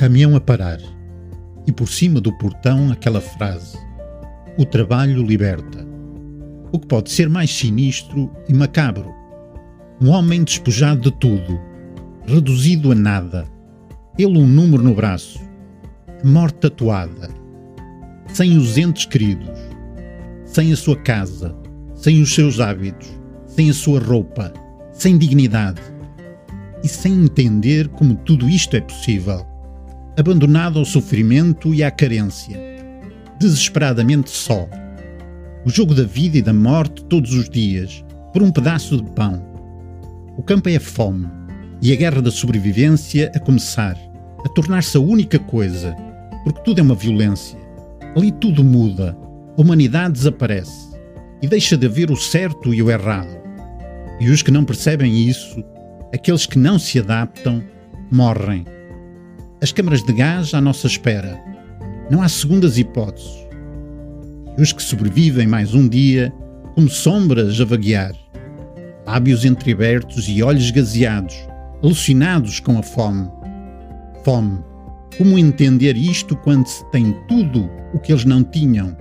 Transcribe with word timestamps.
caminhão 0.00 0.34
a 0.34 0.40
parar 0.40 0.80
e 1.66 1.70
por 1.70 1.86
cima 1.86 2.22
do 2.22 2.32
portão 2.32 2.90
aquela 2.90 3.20
frase: 3.20 3.76
O 4.56 4.64
trabalho 4.64 5.22
liberta. 5.22 5.86
O 6.72 6.78
que 6.78 6.86
pode 6.86 7.10
ser 7.10 7.28
mais 7.28 7.50
sinistro 7.50 8.30
e 8.48 8.54
macabro? 8.54 9.12
Um 10.00 10.08
homem 10.08 10.42
despojado 10.42 11.10
de 11.10 11.18
tudo, 11.18 11.60
reduzido 12.24 12.90
a 12.90 12.94
nada, 12.94 13.44
ele 14.18 14.38
um 14.38 14.46
número 14.46 14.82
no 14.82 14.94
braço, 14.94 15.38
morte 16.24 16.60
tatuada, 16.60 17.28
sem 18.28 18.56
os 18.56 18.78
entes 18.78 19.04
queridos, 19.04 19.58
sem 20.46 20.72
a 20.72 20.76
sua 20.76 20.96
casa, 20.96 21.54
sem 21.94 22.22
os 22.22 22.34
seus 22.34 22.58
hábitos, 22.58 23.10
sem 23.46 23.68
a 23.68 23.74
sua 23.74 24.00
roupa, 24.00 24.50
sem 24.94 25.18
dignidade 25.18 25.82
e 26.82 26.88
sem 26.88 27.12
entender 27.24 27.86
como 27.88 28.14
tudo 28.14 28.48
isto 28.48 28.74
é 28.74 28.80
possível 28.80 29.49
abandonado 30.16 30.78
ao 30.78 30.84
sofrimento 30.84 31.74
e 31.74 31.82
à 31.82 31.90
carência, 31.90 32.58
desesperadamente 33.38 34.30
só. 34.30 34.68
O 35.64 35.70
jogo 35.70 35.94
da 35.94 36.04
vida 36.04 36.38
e 36.38 36.42
da 36.42 36.52
morte 36.52 37.04
todos 37.04 37.32
os 37.34 37.48
dias, 37.48 38.04
por 38.32 38.42
um 38.42 38.50
pedaço 38.50 38.96
de 38.96 39.10
pão. 39.12 39.42
O 40.36 40.42
campo 40.42 40.68
é 40.68 40.76
a 40.76 40.80
fome 40.80 41.28
e 41.82 41.92
a 41.92 41.96
guerra 41.96 42.22
da 42.22 42.30
sobrevivência 42.30 43.30
a 43.34 43.38
começar, 43.38 43.96
a 44.44 44.48
tornar-se 44.48 44.96
a 44.96 45.00
única 45.00 45.38
coisa, 45.38 45.94
porque 46.44 46.60
tudo 46.62 46.80
é 46.80 46.82
uma 46.82 46.94
violência. 46.94 47.58
Ali 48.16 48.32
tudo 48.32 48.64
muda, 48.64 49.16
a 49.56 49.60
humanidade 49.60 50.14
desaparece 50.14 50.90
e 51.42 51.46
deixa 51.46 51.76
de 51.76 51.86
haver 51.86 52.10
o 52.10 52.16
certo 52.16 52.74
e 52.74 52.82
o 52.82 52.90
errado. 52.90 53.40
E 54.18 54.28
os 54.28 54.42
que 54.42 54.50
não 54.50 54.64
percebem 54.64 55.28
isso, 55.28 55.62
aqueles 56.12 56.46
que 56.46 56.58
não 56.58 56.78
se 56.78 56.98
adaptam, 56.98 57.62
morrem 58.10 58.64
as 59.62 59.72
câmaras 59.72 60.02
de 60.02 60.12
gás 60.12 60.54
à 60.54 60.60
nossa 60.60 60.86
espera. 60.86 61.38
Não 62.10 62.22
há 62.22 62.28
segundas 62.28 62.78
hipóteses. 62.78 63.46
E 64.56 64.62
os 64.62 64.72
que 64.72 64.82
sobrevivem 64.82 65.46
mais 65.46 65.74
um 65.74 65.86
dia, 65.86 66.32
como 66.74 66.88
sombras 66.88 67.60
a 67.60 67.64
vaguear, 67.66 68.12
lábios 69.06 69.44
entreabertos 69.44 70.28
e 70.28 70.42
olhos 70.42 70.70
gazeados, 70.70 71.36
alucinados 71.82 72.58
com 72.58 72.78
a 72.78 72.82
fome. 72.82 73.28
Fome. 74.24 74.60
Como 75.18 75.38
entender 75.38 75.94
isto 75.94 76.34
quando 76.36 76.66
se 76.66 76.82
tem 76.90 77.14
tudo 77.28 77.68
o 77.92 77.98
que 77.98 78.12
eles 78.12 78.24
não 78.24 78.42
tinham? 78.42 78.96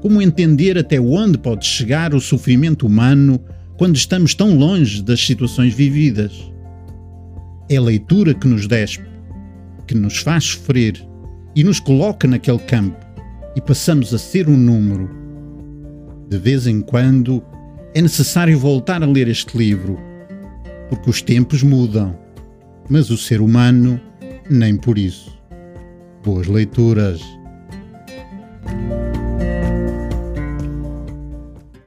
Como 0.00 0.22
entender 0.22 0.78
até 0.78 0.98
onde 0.98 1.36
pode 1.36 1.66
chegar 1.66 2.14
o 2.14 2.20
sofrimento 2.20 2.86
humano 2.86 3.38
quando 3.76 3.96
estamos 3.96 4.34
tão 4.34 4.56
longe 4.56 5.02
das 5.02 5.20
situações 5.20 5.74
vividas? 5.74 6.50
É 7.68 7.76
a 7.76 7.82
leitura 7.82 8.32
que 8.32 8.48
nos 8.48 8.66
despe, 8.66 9.09
que 9.90 9.96
nos 9.96 10.18
faz 10.18 10.44
sofrer 10.44 11.04
e 11.56 11.64
nos 11.64 11.80
coloca 11.80 12.28
naquele 12.28 12.60
campo 12.60 13.04
e 13.56 13.60
passamos 13.60 14.14
a 14.14 14.18
ser 14.18 14.48
um 14.48 14.56
número. 14.56 15.10
De 16.28 16.38
vez 16.38 16.68
em 16.68 16.80
quando 16.80 17.42
é 17.92 18.00
necessário 18.00 18.56
voltar 18.56 19.02
a 19.02 19.06
ler 19.06 19.26
este 19.26 19.58
livro, 19.58 19.98
porque 20.88 21.10
os 21.10 21.20
tempos 21.20 21.64
mudam, 21.64 22.16
mas 22.88 23.10
o 23.10 23.18
ser 23.18 23.40
humano 23.40 24.00
nem 24.48 24.76
por 24.76 24.96
isso. 24.96 25.36
Boas 26.22 26.46
leituras! 26.46 27.20